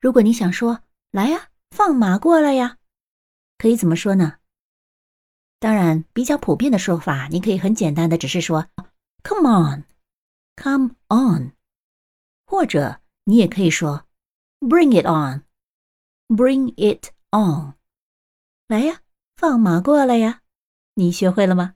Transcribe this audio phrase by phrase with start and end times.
[0.00, 2.78] 如果你想说来呀放马过来呀。
[3.58, 4.38] 可以怎么说呢？
[5.58, 8.68] 当然比较普遍的说法你可以很简单的只是说
[9.24, 9.84] come on
[10.54, 11.52] come on
[12.46, 14.06] 或者你也可以说
[14.60, 15.44] bring it on
[16.28, 17.74] bring it on
[18.68, 19.00] 来呀
[19.36, 20.42] 放马过来呀。
[20.94, 21.74] 你学会了吗？